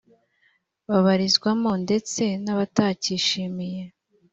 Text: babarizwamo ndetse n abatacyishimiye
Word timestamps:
babarizwamo 0.87 1.71
ndetse 1.83 2.23
n 2.43 2.45
abatacyishimiye 2.53 3.83